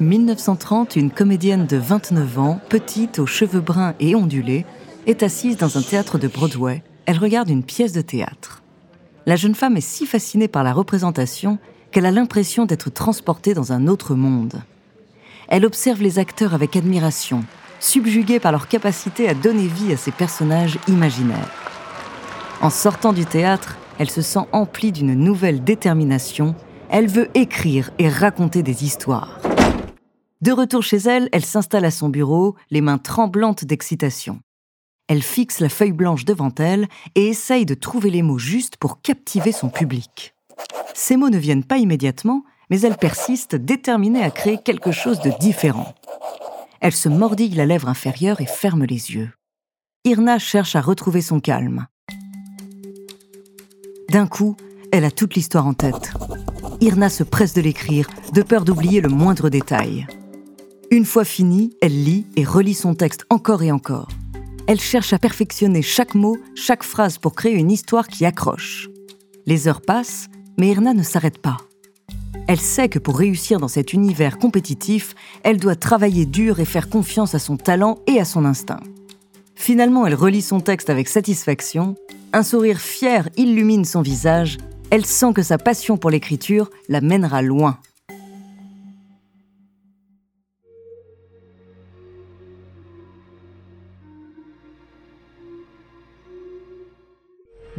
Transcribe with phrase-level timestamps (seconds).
[0.00, 4.66] 1930, une comédienne de 29 ans, petite, aux cheveux bruns et ondulés,
[5.06, 6.82] est assise dans un théâtre de Broadway.
[7.06, 8.62] Elle regarde une pièce de théâtre.
[9.24, 11.58] La jeune femme est si fascinée par la représentation
[11.90, 14.60] qu'elle a l'impression d'être transportée dans un autre monde.
[15.48, 17.44] Elle observe les acteurs avec admiration,
[17.80, 21.50] subjuguée par leur capacité à donner vie à ces personnages imaginaires.
[22.60, 26.54] En sortant du théâtre, elle se sent emplie d'une nouvelle détermination.
[26.90, 29.38] Elle veut écrire et raconter des histoires.
[30.42, 34.40] De retour chez elle, elle s'installe à son bureau, les mains tremblantes d'excitation.
[35.08, 39.00] Elle fixe la feuille blanche devant elle et essaye de trouver les mots justes pour
[39.00, 40.34] captiver son public.
[40.94, 45.32] Ces mots ne viennent pas immédiatement, mais elle persiste, déterminée à créer quelque chose de
[45.40, 45.94] différent.
[46.80, 49.30] Elle se mordille la lèvre inférieure et ferme les yeux.
[50.04, 51.86] Irna cherche à retrouver son calme.
[54.10, 54.56] D'un coup,
[54.92, 56.12] elle a toute l'histoire en tête.
[56.80, 60.06] Irna se presse de l'écrire, de peur d'oublier le moindre détail.
[60.92, 64.08] Une fois finie, elle lit et relit son texte encore et encore.
[64.68, 68.88] Elle cherche à perfectionner chaque mot, chaque phrase pour créer une histoire qui accroche.
[69.46, 71.56] Les heures passent, mais Irna ne s'arrête pas.
[72.46, 76.88] Elle sait que pour réussir dans cet univers compétitif, elle doit travailler dur et faire
[76.88, 78.80] confiance à son talent et à son instinct.
[79.56, 81.96] Finalement, elle relit son texte avec satisfaction,
[82.32, 84.58] un sourire fier illumine son visage,
[84.90, 87.80] elle sent que sa passion pour l'écriture la mènera loin.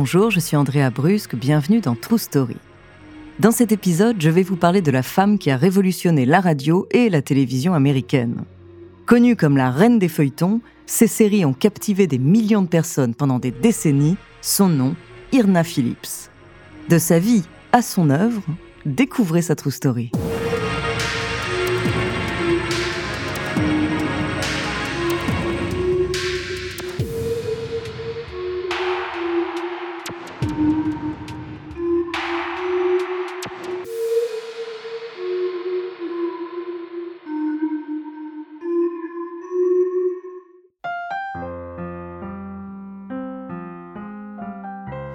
[0.00, 2.56] Bonjour, je suis Andrea Brusque, bienvenue dans True Story.
[3.40, 6.86] Dans cet épisode, je vais vous parler de la femme qui a révolutionné la radio
[6.92, 8.44] et la télévision américaine.
[9.06, 13.40] Connue comme la reine des feuilletons, ces séries ont captivé des millions de personnes pendant
[13.40, 14.16] des décennies.
[14.40, 14.94] Son nom,
[15.32, 16.30] Irna Phillips.
[16.88, 18.44] De sa vie à son œuvre,
[18.86, 20.12] découvrez sa true story.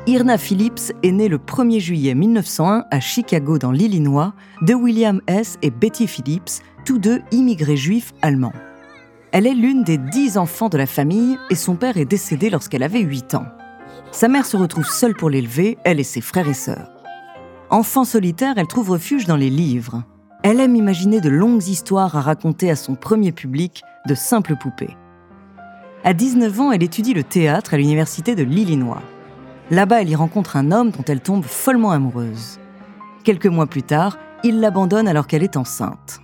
[0.06, 5.58] Irna Phillips est née le 1er juillet 1901 à Chicago dans l'Illinois de William S.
[5.62, 8.52] et Betty Phillips, tous deux immigrés juifs allemands.
[9.32, 12.84] Elle est l'une des dix enfants de la famille et son père est décédé lorsqu'elle
[12.84, 13.46] avait 8 ans.
[14.12, 16.92] Sa mère se retrouve seule pour l'élever, elle et ses frères et sœurs.
[17.70, 20.04] Enfant solitaire, elle trouve refuge dans les livres.
[20.44, 24.98] Elle aime imaginer de longues histoires à raconter à son premier public, de simples poupées.
[26.04, 29.02] À 19 ans, elle étudie le théâtre à l'université de l'Illinois.
[29.74, 32.60] Là-bas, elle y rencontre un homme dont elle tombe follement amoureuse.
[33.24, 36.20] Quelques mois plus tard, il l'abandonne alors qu'elle est enceinte.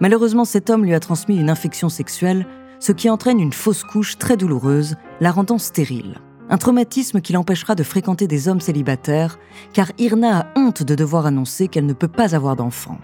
[0.00, 2.48] Malheureusement, cet homme lui a transmis une infection sexuelle,
[2.80, 6.18] ce qui entraîne une fausse couche très douloureuse, la rendant stérile.
[6.50, 9.38] Un traumatisme qui l'empêchera de fréquenter des hommes célibataires,
[9.72, 12.98] car Irna a honte de devoir annoncer qu'elle ne peut pas avoir d'enfant.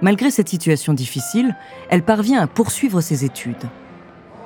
[0.00, 1.54] Malgré cette situation difficile,
[1.90, 3.68] elle parvient à poursuivre ses études.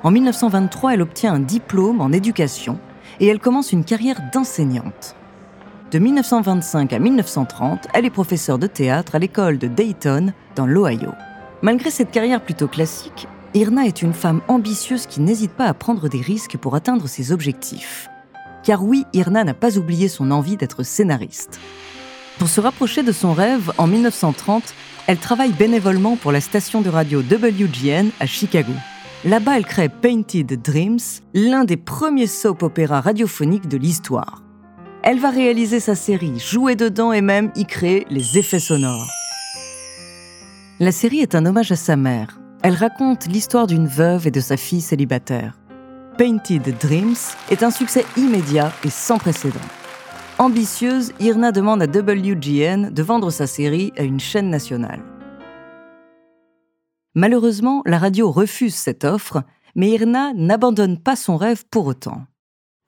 [0.03, 2.79] En 1923, elle obtient un diplôme en éducation
[3.19, 5.15] et elle commence une carrière d'enseignante.
[5.91, 11.11] De 1925 à 1930, elle est professeure de théâtre à l'école de Dayton, dans l'Ohio.
[11.61, 16.09] Malgré cette carrière plutôt classique, Irna est une femme ambitieuse qui n'hésite pas à prendre
[16.09, 18.09] des risques pour atteindre ses objectifs.
[18.63, 21.59] Car oui, Irna n'a pas oublié son envie d'être scénariste.
[22.39, 24.73] Pour se rapprocher de son rêve, en 1930,
[25.07, 28.73] elle travaille bénévolement pour la station de radio WGN à Chicago.
[29.25, 30.99] Là-bas, elle crée Painted Dreams,
[31.33, 34.43] l'un des premiers soap-opéras radiophoniques de l'histoire.
[35.01, 39.09] Elle va réaliser sa série, jouer dedans et même y créer les effets sonores.
[40.79, 42.39] La série est un hommage à sa mère.
[42.61, 45.57] Elle raconte l'histoire d'une veuve et de sa fille célibataire.
[46.19, 47.15] Painted Dreams
[47.49, 49.59] est un succès immédiat et sans précédent.
[50.37, 55.01] Ambitieuse, Irna demande à WGN de vendre sa série à une chaîne nationale.
[57.15, 62.25] Malheureusement, la radio refuse cette offre, mais Irna n'abandonne pas son rêve pour autant.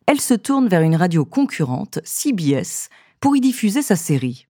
[0.06, 2.90] Elle se tourne vers une radio concurrente, CBS,
[3.22, 4.48] pour y diffuser sa série.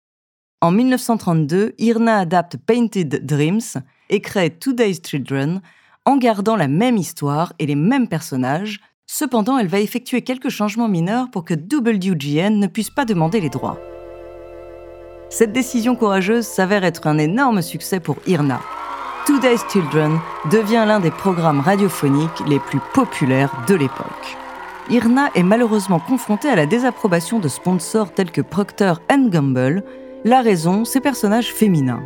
[0.61, 5.61] En 1932, Irna adapte Painted Dreams et crée Today's Children
[6.05, 8.79] en gardant la même histoire et les mêmes personnages.
[9.05, 13.49] Cependant, elle va effectuer quelques changements mineurs pour que WGN ne puisse pas demander les
[13.49, 13.79] droits.
[15.29, 18.59] Cette décision courageuse s'avère être un énorme succès pour Irna.
[19.27, 24.37] Today's Children devient l'un des programmes radiophoniques les plus populaires de l'époque.
[24.89, 29.83] Irna est malheureusement confrontée à la désapprobation de sponsors tels que Procter Gamble.
[30.23, 32.03] La raison, ses personnages féminins.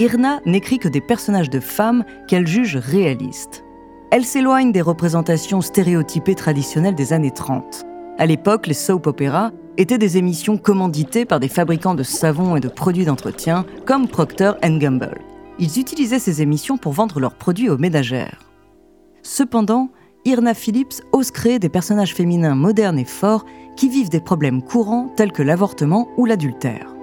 [0.00, 3.62] Irna n'écrit que des personnages de femmes qu'elle juge réalistes.
[4.10, 7.84] Elle s'éloigne des représentations stéréotypées traditionnelles des années 30.
[8.18, 12.60] À l'époque, les soap operas étaient des émissions commanditées par des fabricants de savons et
[12.60, 15.20] de produits d'entretien comme Procter Gamble.
[15.58, 18.40] Ils utilisaient ces émissions pour vendre leurs produits aux ménagères.
[19.22, 19.90] Cependant,
[20.24, 23.44] Irna Phillips ose créer des personnages féminins modernes et forts
[23.76, 26.94] qui vivent des problèmes courants tels que l'avortement ou l'adultère.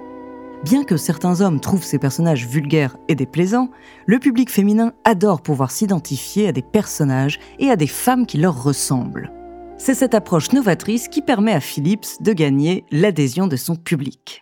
[0.64, 3.70] Bien que certains hommes trouvent ces personnages vulgaires et déplaisants,
[4.06, 8.62] le public féminin adore pouvoir s'identifier à des personnages et à des femmes qui leur
[8.62, 9.32] ressemblent.
[9.78, 14.41] C'est cette approche novatrice qui permet à Phillips de gagner l'adhésion de son public.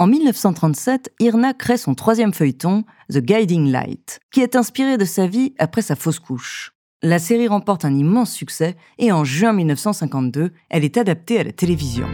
[0.00, 2.82] En 1937, Irna crée son troisième feuilleton,
[3.12, 6.72] The Guiding Light, qui est inspiré de sa vie après sa fausse couche.
[7.00, 11.52] La série remporte un immense succès et en juin 1952, elle est adaptée à la
[11.52, 12.08] télévision.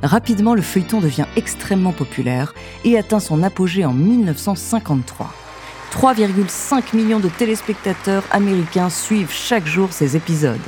[0.00, 5.34] Rapidement, le feuilleton devient extrêmement populaire et atteint son apogée en 1953.
[5.90, 10.60] 3,5 millions de téléspectateurs américains suivent chaque jour ces épisodes.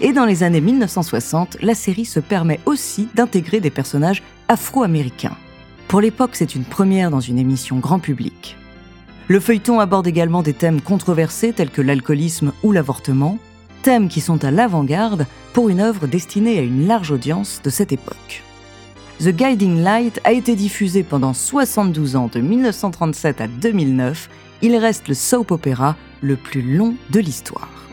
[0.00, 5.36] Et dans les années 1960, la série se permet aussi d'intégrer des personnages afro-américains.
[5.88, 8.56] Pour l'époque, c'est une première dans une émission grand public.
[9.28, 13.38] Le feuilleton aborde également des thèmes controversés tels que l'alcoolisme ou l'avortement,
[13.82, 17.92] thèmes qui sont à l'avant-garde pour une œuvre destinée à une large audience de cette
[17.92, 18.42] époque.
[19.20, 24.28] The Guiding Light a été diffusé pendant 72 ans de 1937 à 2009.
[24.60, 27.85] Il reste le soap opéra le plus long de l'histoire.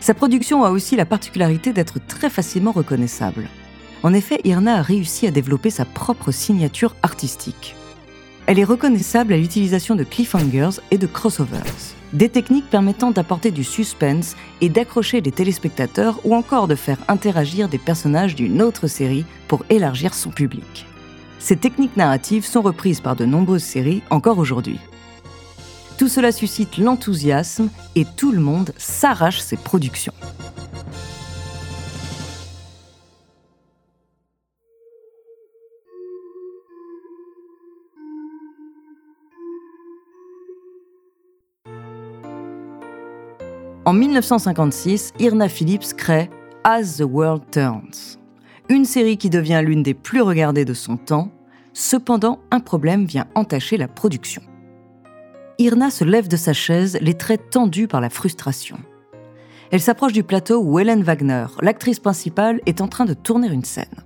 [0.00, 3.48] Sa production a aussi la particularité d'être très facilement reconnaissable.
[4.02, 7.74] En effet, Irna a réussi à développer sa propre signature artistique.
[8.46, 13.64] Elle est reconnaissable à l'utilisation de cliffhangers et de crossovers, des techniques permettant d'apporter du
[13.64, 19.24] suspense et d'accrocher les téléspectateurs ou encore de faire interagir des personnages d'une autre série
[19.48, 20.86] pour élargir son public.
[21.40, 24.78] Ces techniques narratives sont reprises par de nombreuses séries encore aujourd'hui.
[25.98, 30.12] Tout cela suscite l'enthousiasme et tout le monde s'arrache ses productions.
[43.86, 46.28] En 1956, Irna Phillips crée
[46.64, 48.18] As the World Turns,
[48.68, 51.30] une série qui devient l'une des plus regardées de son temps.
[51.72, 54.42] Cependant, un problème vient entacher la production.
[55.58, 58.76] Irna se lève de sa chaise, les traits tendus par la frustration.
[59.70, 63.64] Elle s'approche du plateau où Hélène Wagner, l'actrice principale, est en train de tourner une
[63.64, 64.04] scène.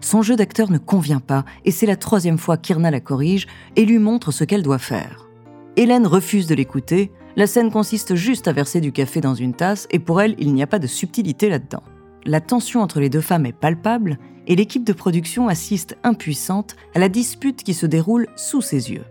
[0.00, 3.46] Son jeu d'acteur ne convient pas et c'est la troisième fois qu'Irna la corrige
[3.76, 5.28] et lui montre ce qu'elle doit faire.
[5.76, 9.86] Hélène refuse de l'écouter, la scène consiste juste à verser du café dans une tasse
[9.90, 11.84] et pour elle, il n'y a pas de subtilité là-dedans.
[12.26, 14.18] La tension entre les deux femmes est palpable
[14.48, 19.04] et l'équipe de production assiste impuissante à la dispute qui se déroule sous ses yeux.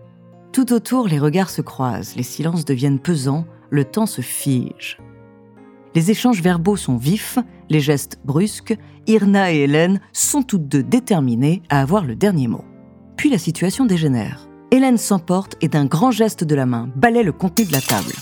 [0.53, 4.97] Tout autour, les regards se croisent, les silences deviennent pesants, le temps se fige.
[5.95, 7.39] Les échanges verbaux sont vifs,
[7.69, 8.77] les gestes brusques,
[9.07, 12.65] Irna et Hélène sont toutes deux déterminées à avoir le dernier mot.
[13.15, 14.49] Puis la situation dégénère.
[14.71, 18.13] Hélène s'emporte et d'un grand geste de la main balaie le contenu de la table.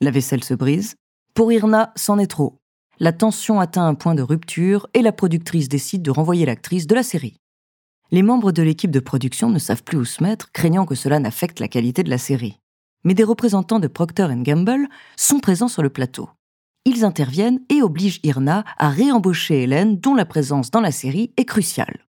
[0.00, 0.94] La vaisselle se brise.
[1.34, 2.60] Pour Irna, c'en est trop.
[3.00, 6.94] La tension atteint un point de rupture et la productrice décide de renvoyer l'actrice de
[6.94, 7.36] la série.
[8.12, 11.18] Les membres de l'équipe de production ne savent plus où se mettre, craignant que cela
[11.18, 12.60] n'affecte la qualité de la série.
[13.02, 16.30] Mais des représentants de Procter Gamble sont présents sur le plateau.
[16.84, 21.44] Ils interviennent et obligent Irna à réembaucher Hélène, dont la présence dans la série est
[21.44, 22.06] cruciale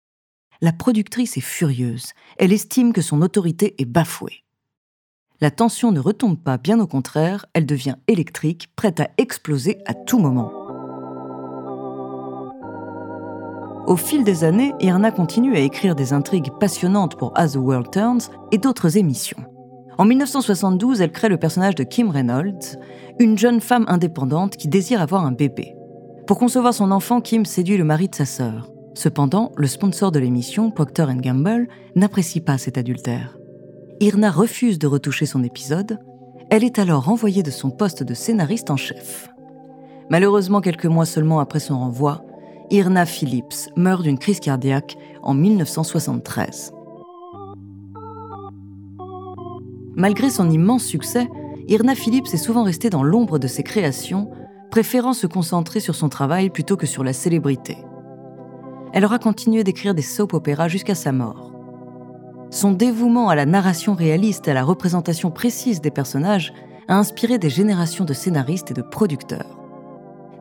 [0.62, 2.14] la productrice est furieuse.
[2.38, 4.44] Elle estime que son autorité est bafouée.
[5.42, 9.94] La tension ne retombe pas, bien au contraire, elle devient électrique, prête à exploser à
[9.94, 10.52] tout moment.
[13.88, 17.90] Au fil des années, Irna continue à écrire des intrigues passionnantes pour As the World
[17.92, 19.44] Turns et d'autres émissions.
[19.98, 22.78] En 1972, elle crée le personnage de Kim Reynolds,
[23.20, 25.76] une jeune femme indépendante qui désire avoir un bébé.
[26.28, 28.70] Pour concevoir son enfant, Kim séduit le mari de sa sœur.
[28.94, 33.38] Cependant, le sponsor de l'émission, Procter Gamble, n'apprécie pas cet adultère.
[34.00, 36.00] Irna refuse de retoucher son épisode.
[36.50, 39.30] Elle est alors renvoyée de son poste de scénariste en chef.
[40.10, 42.24] Malheureusement, quelques mois seulement après son renvoi,
[42.72, 46.74] Irna Phillips meurt d'une crise cardiaque en 1973.
[49.96, 51.28] Malgré son immense succès,
[51.68, 54.30] Irna Phillips est souvent restée dans l'ombre de ses créations,
[54.72, 57.78] préférant se concentrer sur son travail plutôt que sur la célébrité
[58.94, 61.54] elle aura continué d'écrire des soap-opéras jusqu'à sa mort.
[62.52, 66.54] Son dévouement à la narration réaliste et à la représentation précise des personnages
[66.88, 69.59] a inspiré des générations de scénaristes et de producteurs.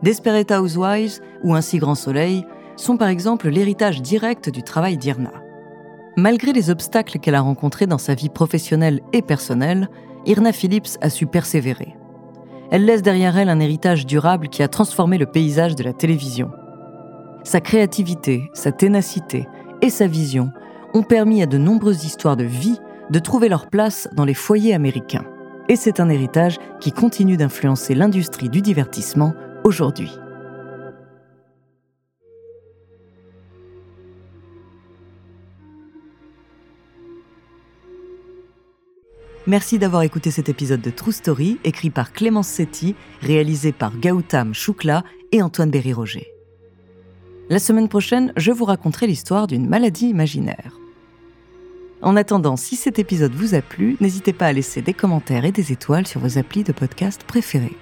[0.03, 2.45] Desperate Housewives ou Un si grand soleil
[2.77, 5.33] sont par exemple l'héritage direct du travail d'Irna.
[6.17, 9.89] Malgré les obstacles qu'elle a rencontrés dans sa vie professionnelle et personnelle,
[10.27, 11.97] Irna Phillips a su persévérer.
[12.71, 16.51] Elle laisse derrière elle un héritage durable qui a transformé le paysage de la télévision.
[17.45, 19.49] Sa créativité, sa ténacité
[19.81, 20.51] et sa vision
[20.93, 22.79] ont permis à de nombreuses histoires de vie
[23.11, 25.25] de trouver leur place dans les foyers américains.
[25.69, 29.35] Et c'est un héritage qui continue d'influencer l'industrie du divertissement
[39.49, 44.53] Merci d'avoir écouté cet épisode de True Story, écrit par Clémence Setti, réalisé par Gautam
[44.53, 46.27] Choukla et Antoine Berry-Roger.
[47.49, 50.79] La semaine prochaine, je vous raconterai l'histoire d'une maladie imaginaire.
[52.03, 55.53] En attendant, si cet épisode vous a plu, n'hésitez pas à laisser des commentaires et
[55.53, 57.77] des étoiles sur vos applis de podcast préférés.